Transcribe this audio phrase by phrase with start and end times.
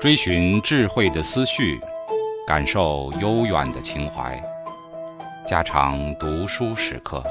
[0.00, 1.78] 追寻智慧的思绪，
[2.46, 4.42] 感受悠远的情怀。
[5.46, 7.22] 家常读书时刻。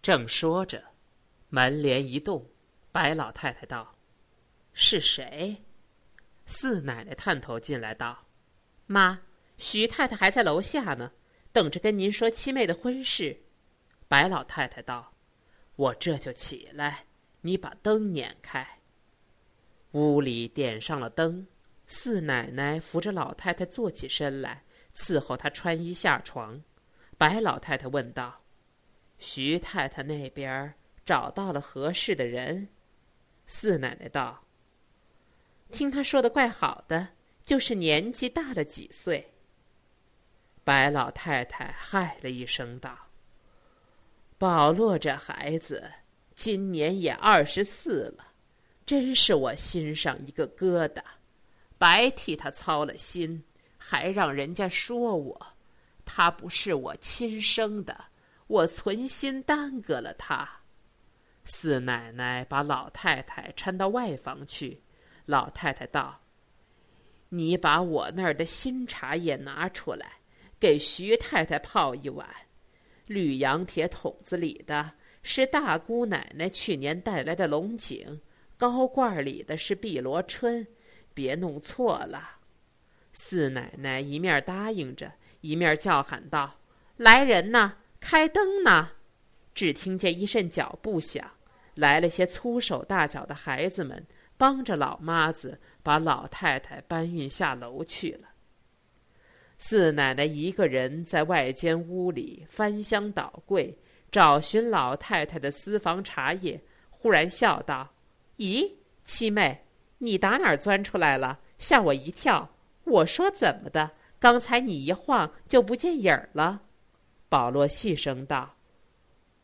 [0.00, 0.82] 正说着，
[1.50, 2.46] 门帘一动，
[2.90, 3.94] 白老太太道
[4.72, 5.62] ：“是谁？”
[6.46, 8.16] 四奶奶探头进来道
[8.88, 9.20] ：“妈，
[9.58, 11.12] 徐太太还在楼下呢，
[11.52, 13.42] 等着跟您说七妹的婚事。”
[14.08, 15.12] 白老太太道。
[15.78, 17.04] 我这就起来，
[17.40, 18.66] 你把灯撵开。
[19.92, 21.46] 屋里点上了灯，
[21.86, 24.64] 四奶奶扶着老太太坐起身来，
[24.96, 26.60] 伺候她穿衣下床。
[27.16, 28.42] 白老太太问道
[29.18, 30.74] ：“徐太太那边
[31.06, 32.68] 找到了合适的人？”
[33.46, 34.44] 四奶奶道
[35.70, 37.06] ：“听她说的怪好的，
[37.44, 39.32] 就是年纪大了几岁。”
[40.64, 43.07] 白老太太嗨了一声道。
[44.38, 45.90] 保罗这孩子
[46.32, 48.24] 今年也二十四了，
[48.86, 51.02] 真是我心上一个疙瘩，
[51.76, 53.42] 白替他操了心，
[53.76, 55.46] 还让人家说我，
[56.04, 58.04] 他不是我亲生的，
[58.46, 60.48] 我存心耽搁了他。
[61.44, 64.80] 四奶奶把老太太搀到外房去，
[65.26, 66.20] 老太太道
[67.30, 70.12] ：“你把我那儿的新茶叶拿出来，
[70.60, 72.24] 给徐太太泡一碗。”
[73.08, 74.92] 绿羊铁桶子里的
[75.22, 78.20] 是大姑奶奶去年带来的龙井，
[78.56, 80.66] 高罐里的是碧螺春，
[81.14, 82.36] 别弄错了。
[83.12, 85.10] 四奶奶一面答应着，
[85.40, 86.58] 一面叫喊道
[86.96, 88.92] ：“来人呐，开灯呐！”
[89.54, 91.28] 只听见一阵脚步响，
[91.74, 94.06] 来了些粗手大脚的孩子们，
[94.36, 98.27] 帮着老妈子把老太太搬运下楼去了。
[99.60, 103.76] 四奶奶一个人在外间屋里翻箱倒柜，
[104.10, 106.60] 找寻老太太的私房茶叶。
[106.90, 107.92] 忽然笑道
[108.38, 108.70] ：“咦，
[109.02, 109.64] 七妹，
[109.98, 111.40] 你打哪儿钻出来了？
[111.58, 112.48] 吓我一跳！
[112.84, 113.90] 我说怎么的？
[114.20, 116.62] 刚才你一晃就不见影儿了。”
[117.28, 118.54] 保罗细声道：“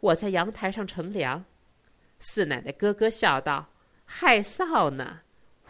[0.00, 1.44] 我在阳台上乘凉。”
[2.18, 3.68] 四奶奶咯咯笑道
[4.06, 5.20] ：“害臊呢！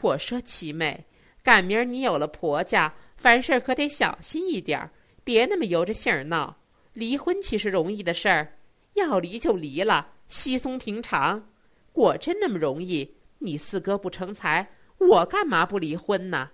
[0.01, 1.07] 我说七妹，
[1.43, 4.91] 赶明儿你有了婆家。”凡事可得小心一点儿，
[5.25, 6.57] 别那么由着性儿闹。
[6.93, 8.55] 离婚岂是容易的事儿？
[8.95, 11.51] 要离就离了，稀松平常。
[11.93, 13.17] 果真那么容易？
[13.39, 14.69] 你四哥不成才，
[14.99, 16.51] 我干嘛不离婚呢？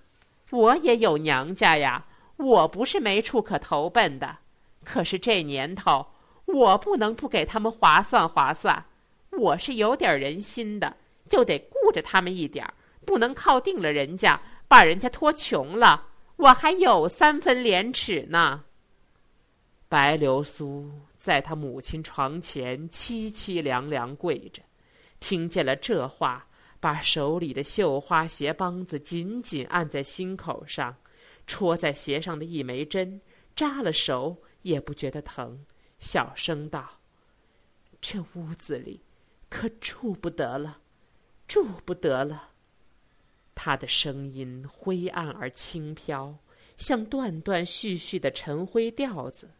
[0.50, 2.06] 我也有娘家呀，
[2.38, 4.38] 我不是没处可投奔的。
[4.82, 6.06] 可是这年头，
[6.46, 8.84] 我不能不给他们划算划算。
[9.32, 10.96] 我是有点人心的，
[11.28, 12.72] 就得顾着他们一点儿，
[13.04, 16.08] 不能靠定了人家，把人家拖穷了。
[16.36, 18.64] 我还有三分廉耻呢。
[19.88, 24.60] 白流苏在他母亲床前凄凄凉凉跪着，
[25.20, 26.46] 听见了这话，
[26.80, 30.96] 把手里的绣花鞋帮子紧紧按在心口上，
[31.46, 33.20] 戳在鞋上的一枚针
[33.54, 35.64] 扎了手也不觉得疼，
[36.00, 37.00] 小声道
[38.00, 39.00] ：“这屋子里
[39.48, 40.78] 可住不得了，
[41.46, 42.50] 住不得了。”
[43.54, 46.36] 他的声音灰暗而轻飘，
[46.76, 49.50] 像断断续续的晨灰调子。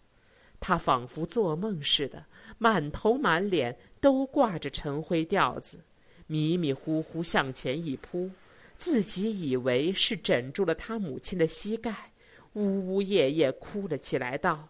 [0.61, 2.25] 他仿佛做梦似的，
[2.59, 5.85] 满头满脸都挂着晨灰调子，
[6.27, 8.31] 迷迷糊糊向前一扑，
[8.79, 12.13] 自己以为是枕住了他母亲的膝盖，
[12.55, 14.69] 呜呜咽咽哭了起来，道：“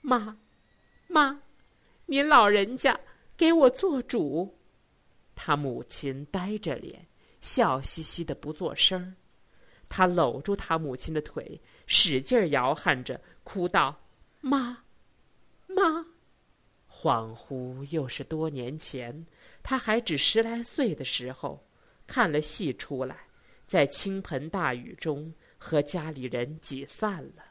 [0.00, 0.38] 妈，
[1.06, 1.42] 妈，
[2.06, 2.98] 您老人家
[3.36, 4.56] 给我做主。”
[5.36, 7.06] 他母亲呆着脸。
[7.40, 9.14] 笑嘻嘻的不作声，
[9.88, 14.00] 他搂住他母亲的腿，使劲摇撼着，哭道
[14.40, 14.84] ：“妈，
[15.66, 16.06] 妈！”
[16.90, 19.26] 恍惚又是多年前，
[19.62, 21.66] 他还只十来岁的时候，
[22.06, 23.16] 看了戏出来，
[23.66, 27.44] 在倾盆大雨中和家里人挤散了。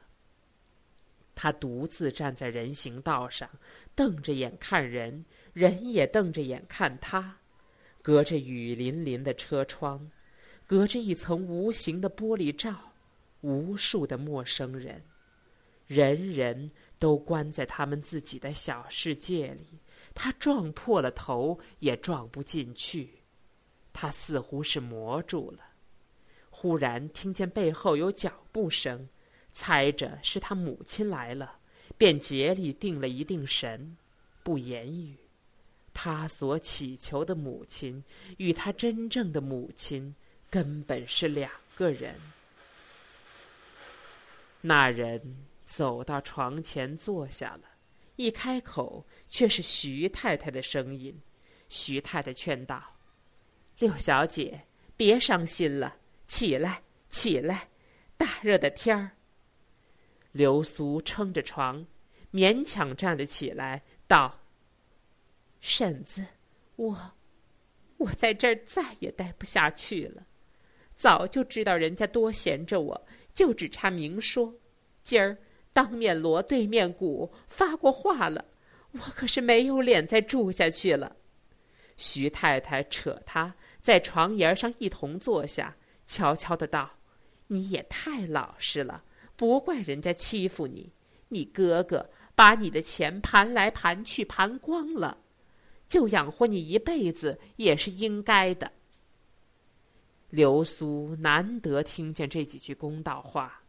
[1.33, 3.49] 他独自站在人行道上，
[3.95, 7.38] 瞪着眼看人，人也瞪着眼看他。
[8.01, 10.09] 隔着雨淋淋的车窗，
[10.65, 12.93] 隔着一层无形的玻璃罩，
[13.41, 15.03] 无数的陌生人，
[15.85, 19.79] 人人都关在他们自己的小世界里。
[20.15, 23.21] 他撞破了头也撞不进去，
[23.93, 25.59] 他似乎是磨住了。
[26.49, 29.07] 忽然听见背后有脚步声，
[29.53, 31.59] 猜着是他母亲来了，
[31.97, 33.95] 便竭力定了一定神，
[34.43, 35.15] 不言语。
[36.01, 38.01] 他所祈求的母亲，
[38.37, 40.15] 与他真正的母亲，
[40.49, 42.15] 根本是两个人。
[44.61, 45.21] 那人
[45.65, 47.63] 走到床前坐下了，
[48.15, 51.13] 一开口却是徐太太的声音。
[51.67, 52.81] 徐太太劝道
[53.79, 57.67] ：“六小姐，别伤心了，起来，起来，
[58.15, 59.11] 大热的天儿。”
[60.31, 61.85] 刘苏撑着床，
[62.31, 64.38] 勉强站了起来，道
[65.59, 66.25] ：“婶子，
[66.75, 67.11] 我，
[67.97, 70.25] 我在这儿再也待不下去了。
[70.95, 74.53] 早就知道人家多闲着我，就只差明说。
[75.01, 75.37] 今儿
[75.71, 78.45] 当面锣对面鼓，发过话了，
[78.91, 81.15] 我可是没有脸再住下去了。”
[81.97, 85.75] 徐太太扯他在床沿上一同坐下，
[86.05, 86.89] 悄悄的道
[87.47, 89.03] ：“你也太老实了。”
[89.35, 90.91] 不怪人家欺负你，
[91.29, 95.17] 你哥哥把你的钱盘来盘去盘光了，
[95.89, 98.71] 就养活你一辈子也是应该的。
[100.29, 103.61] 刘苏难得听见这几句公道话，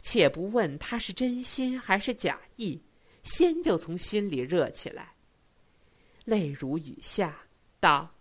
[0.00, 2.80] 且不问他是真心还是假意，
[3.24, 5.14] 先就从心里热起来，
[6.26, 7.46] 泪如雨下，
[7.80, 8.14] 道：“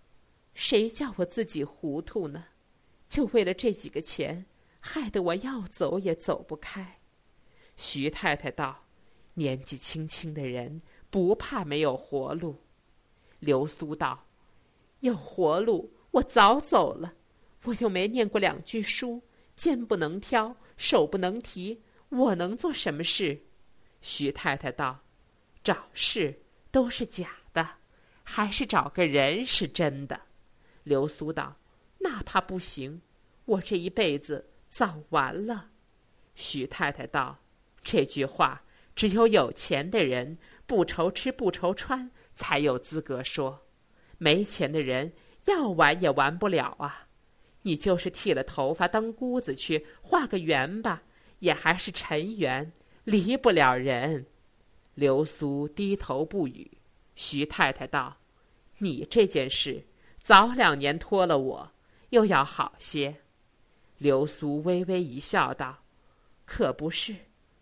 [0.55, 2.45] 谁叫我自己糊涂呢？
[3.07, 4.45] 就为了这几个钱。”
[4.85, 6.99] 害得我要走也走不开，
[7.77, 8.83] 徐太太道
[9.35, 12.57] ：“年纪轻轻的人不怕没有活路。”
[13.43, 14.25] 刘苏道
[15.01, 17.13] ：“有活路，我早走了。
[17.65, 19.21] 我又没念过两句书，
[19.55, 23.43] 肩不能挑，手不能提，我能做什么事？”
[24.01, 25.03] 徐太太道
[25.63, 26.41] ：“找事
[26.71, 27.77] 都是假的，
[28.23, 30.21] 还是找个人是真的。”
[30.83, 31.57] 刘苏道
[31.99, 33.01] ：“那怕不行，
[33.45, 35.69] 我这一辈子。”早完了，
[36.33, 37.37] 徐太太道
[37.83, 38.63] ：“这句话
[38.95, 40.35] 只有有钱的人
[40.65, 43.65] 不愁吃不愁穿才有资格说，
[44.17, 45.13] 没钱的人
[45.45, 47.07] 要完也完不了啊！
[47.61, 51.03] 你就是剃了头发当姑子去画个圆吧，
[51.39, 52.71] 也还是尘缘，
[53.03, 54.25] 离不了人。”
[54.95, 56.69] 刘苏低头不语。
[57.15, 58.17] 徐太太道
[58.79, 59.85] ：“你这件事
[60.17, 61.71] 早两年托了我，
[62.09, 63.15] 又要好些。”
[63.97, 65.83] 刘苏微微一笑，道
[66.45, 67.15] ：“可不是，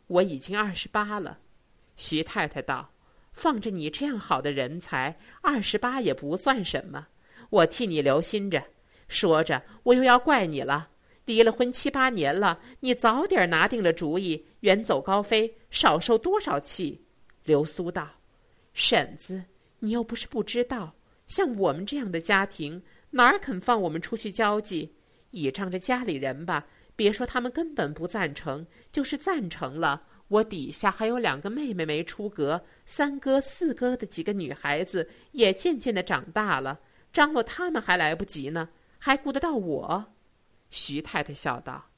[0.07, 1.39] 我已经二十八了。”
[1.95, 2.89] 徐太太道
[3.31, 7.07] ：“放着你这样好的人才，二十八也不算什么。
[7.49, 8.63] 我替你留心着。”
[9.07, 10.89] 说着，我又要怪你了。
[11.25, 17.05] 离了婚七八年了，你早点拿定了主意，远走高飞，少受多少气。
[17.43, 18.09] 刘苏道
[18.73, 19.43] ：“婶子，
[19.79, 20.95] 你又不是不知道，
[21.27, 22.81] 像我们这样的家庭，
[23.11, 24.95] 哪儿肯放我们出去交际？”
[25.31, 36.79] 倚仗着家里人吧，别说他们根本不赞成，就是赞成了，我底下还有两个妹妹没出阁，三哥四哥的几个女孩子也渐渐的长大了，
[37.11, 40.13] 张罗他们还来不及呢，还顾得到我？
[40.69, 41.89] 徐太太笑道：“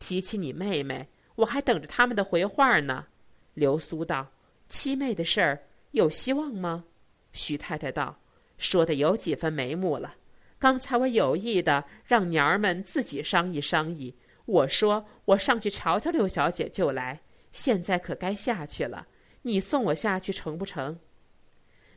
[0.00, 3.06] 提起你妹妹，我还等着他们的回话呢。”
[3.54, 4.32] 刘苏道
[4.68, 6.86] ：“七妹的事儿有希望吗？”
[7.32, 8.18] 徐太太道
[8.58, 10.16] ：“说的有几分眉目了。”
[10.58, 14.16] 刚才我有意的让娘儿们自己商议商议。
[14.46, 17.20] 我说我上去瞧瞧六小姐就来，
[17.52, 19.08] 现在可该下去了。
[19.42, 20.98] 你送我下去成不成？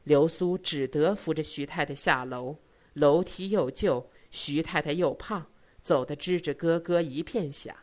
[0.03, 2.57] 刘苏只得扶着徐太太下楼。
[2.93, 5.45] 楼梯又旧，徐太太又胖，
[5.81, 7.75] 走得吱吱咯咯一片响。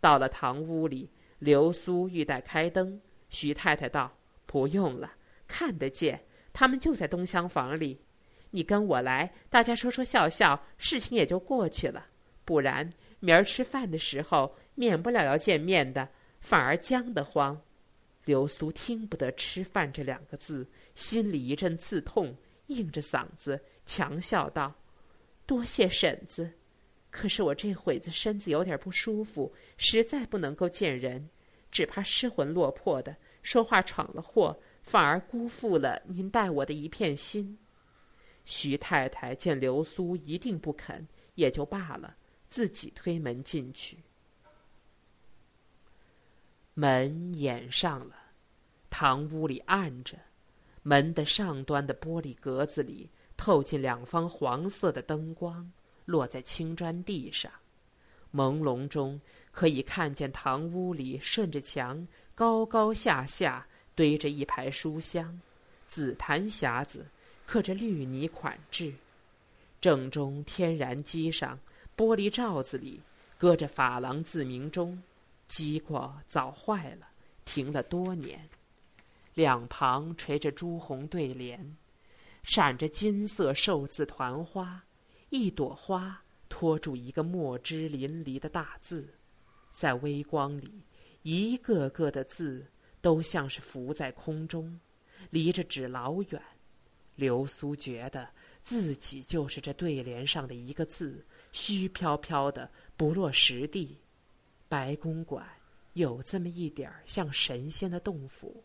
[0.00, 4.16] 到了堂屋里，刘苏欲待开灯，徐太太道
[4.46, 5.12] ：“不用了，
[5.46, 8.00] 看得见，他们就在东厢房里。”
[8.50, 12.06] 你跟我来，大家说说笑笑，事情也就过去了。
[12.46, 16.08] 不然明儿吃饭的时候，免不了要见面的，
[16.48, 17.60] 反而僵得慌。
[18.24, 22.34] 刘苏听不得“吃饭”这两个字，心里一阵刺痛，
[22.68, 24.74] 硬着嗓子强笑道
[25.44, 26.50] ：“多谢婶子，
[27.10, 31.28] 可是我这会子身子有点不舒服，实在不能够见人，
[31.70, 37.58] 只怕失魂落魄的，说话闯了祸，反而辜负了您待我的一片心。”
[38.46, 42.16] 徐太太见刘苏一定不肯，也就罢了，
[42.48, 43.98] 自己推门进去。
[46.80, 48.14] 门掩上了，
[48.88, 50.16] 堂屋里暗着，
[50.84, 55.72] 门的上端的玻璃格子里透进两方黄色的灯光，
[56.04, 57.50] 落在青砖地上，
[58.32, 59.20] 朦胧中
[59.50, 63.66] 可以看见堂屋里顺着墙高高下下
[63.96, 65.40] 堆着一排书箱，
[65.84, 67.04] 紫檀匣子。
[67.44, 68.92] 刻着绿泥款制，
[69.80, 71.58] 正中天然机上
[71.96, 73.00] 玻璃罩子里
[73.36, 75.02] 搁着珐琅自鸣钟，
[75.48, 77.08] 机过早坏了，
[77.44, 78.48] 停了多年。
[79.34, 81.76] 两旁垂着朱红对联，
[82.42, 84.84] 闪着金色寿字团花，
[85.30, 89.14] 一朵花托住一个墨汁淋漓的大字，
[89.70, 90.82] 在微光里，
[91.22, 92.66] 一个个的字
[93.00, 94.78] 都像是浮在空中，
[95.30, 96.42] 离着纸老远。
[97.14, 98.28] 流苏觉得
[98.62, 103.98] 自己就是这对联上的一个字，虚飘飘的不落实地。
[104.68, 105.46] 白公馆
[105.94, 108.62] 有这么一点儿像神仙的洞府，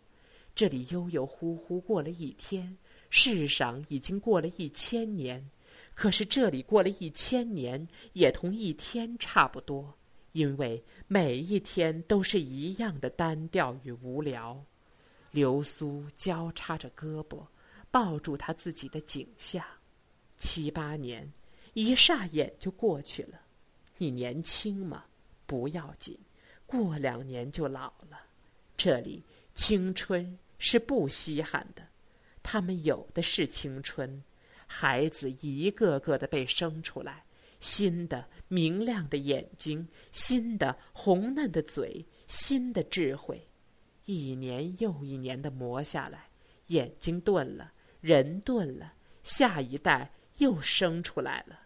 [0.54, 2.78] 这里悠悠忽忽过了一天，
[3.10, 5.50] 世上已经过了一千年，
[5.96, 9.98] 可是这里过了一千年也同一天差不多，
[10.34, 14.64] 因为每一天都是一样的单调与无聊。
[15.32, 17.44] 流苏交叉着胳膊，
[17.90, 19.64] 抱住他自己的景象。
[20.38, 21.32] 七八年，
[21.74, 23.40] 一霎眼就过去了。
[23.98, 25.06] 你年轻吗？
[25.54, 26.18] 不要紧，
[26.66, 28.20] 过两年就老了。
[28.76, 31.88] 这里青春是不稀罕的，
[32.42, 34.24] 他们有的是青春。
[34.66, 37.24] 孩子一个个的被生出来，
[37.60, 43.48] 新的明亮的眼睛，新的红嫩的嘴，新的智慧，
[44.06, 46.30] 一年又一年的磨下来，
[46.70, 48.92] 眼睛钝了，人钝了，
[49.22, 51.60] 下一代又生出来了，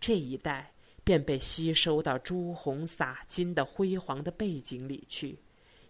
[0.00, 0.72] 这一代。
[1.06, 5.38] 便被吸收到朱红洒金的辉煌的背景里去，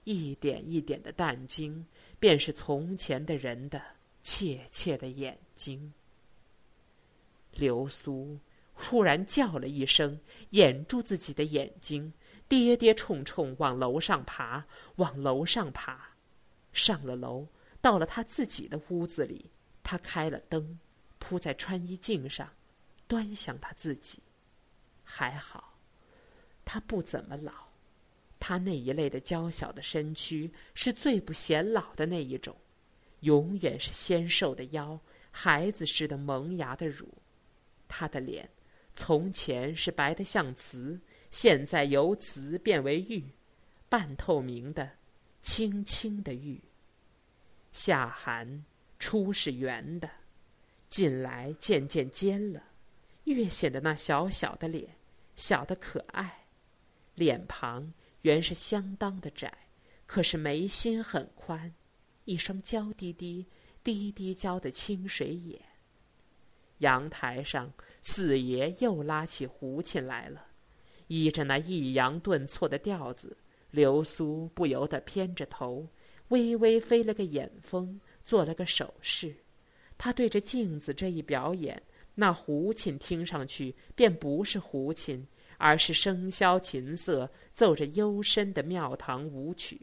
[0.04, 1.82] 一点一点的淡金，
[2.20, 3.80] 便是从前的人的
[4.23, 5.90] 怯怯的眼睛。
[7.50, 8.38] 流苏
[8.75, 10.20] 忽然叫了一声，
[10.50, 12.12] 掩住自己的眼睛，
[12.46, 14.62] 跌跌冲冲往楼上爬，
[14.96, 16.11] 往楼上爬，
[16.75, 17.49] 上了楼，
[17.80, 19.50] 到了他自己的屋子里，
[19.82, 20.78] 他开了灯，
[21.18, 22.46] 铺在穿衣镜上，
[23.08, 24.18] 端详他自己。
[25.09, 25.79] 还好，
[26.65, 27.53] 他不怎么老，
[28.41, 32.55] 他那一类的娇小的身躯是最不显老的那一种，
[33.21, 34.99] 永远是纤瘦的腰，
[35.31, 37.09] 孩子似的萌芽的乳。
[37.87, 38.51] 他的脸，
[38.97, 43.25] 从前是白的像瓷，现在由瓷变为玉，
[43.89, 44.91] 半透明的，
[45.41, 46.61] 青青的玉。
[47.71, 48.65] 夏寒
[48.99, 50.11] 初是圆的，
[50.89, 52.61] 近来渐渐尖了。
[53.26, 54.97] 越显得那小小的脸，
[55.35, 56.47] 小的可爱。
[57.14, 57.92] 脸庞
[58.23, 59.52] 原是相当的窄，
[60.06, 61.75] 可是眉心很宽，
[62.25, 63.47] 一双娇滴滴、
[63.83, 65.61] 滴滴娇的清水眼。
[66.78, 70.47] 阳台上，四爷又拉起胡琴来了，
[71.09, 73.37] 依着那抑扬顿挫的调子，
[73.71, 75.88] 流苏不由得偏着头，
[76.28, 79.35] 微微飞了个眼风，做了个手势。
[79.99, 81.83] 他对着镜子这一表演。
[82.16, 85.26] 那胡琴听上去便不是胡琴，
[85.58, 89.82] 而是笙箫琴瑟奏着幽深的庙堂舞曲。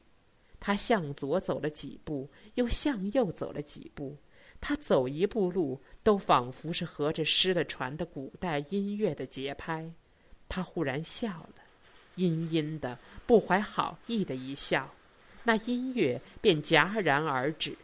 [0.59, 4.17] 他向左走了几步，又向右走了几步。
[4.59, 9.91] 他走一步路，都仿佛是合着失了传的古代音乐的节拍。
[10.47, 11.55] 他忽然笑了，
[12.15, 12.97] 阴阴的、
[13.27, 14.93] 不怀好意的一笑，
[15.43, 17.77] 那音乐便戛然而止。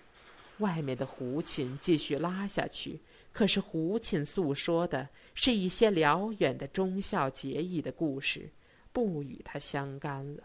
[0.60, 3.00] 外面的胡琴继续拉下去。
[3.32, 8.50] 可是胡琴诉说的是一些辽远的忠孝节义的故事，
[8.92, 10.44] 不与他相干了。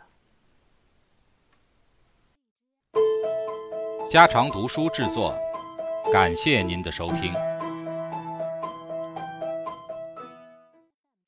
[4.09, 5.35] 家常读书制作，
[6.13, 7.33] 感谢您的收听。